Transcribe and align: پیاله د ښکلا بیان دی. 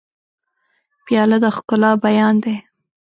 پیاله 1.05 1.37
د 1.43 1.45
ښکلا 1.55 1.91
بیان 2.05 2.35
دی. 2.43 2.55